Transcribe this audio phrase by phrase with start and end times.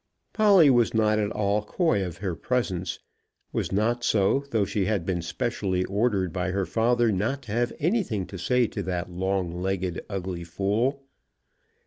[0.33, 2.97] Polly was not at all coy of her presence,
[3.53, 7.71] was not so, though she had been specially ordered by her father not to have
[7.77, 11.03] anything to say to that long legged, ugly fool.